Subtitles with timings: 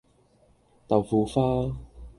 [0.87, 1.71] 豆腐花